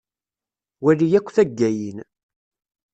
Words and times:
Wali 0.83 1.07
akk 1.19 1.27
taggayin. 1.35 1.97